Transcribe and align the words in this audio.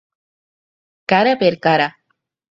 Cara 1.13 1.33
per 1.43 1.51
cara. 1.67 1.87